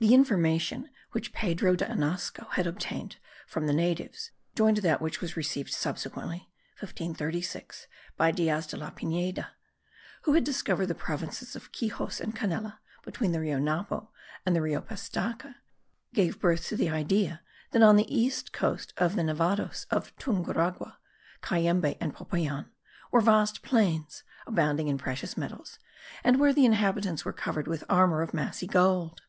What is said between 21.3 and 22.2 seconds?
Cayambe, and